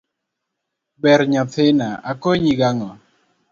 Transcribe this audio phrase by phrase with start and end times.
[1.01, 2.91] ber nyathina akonyi gang'o?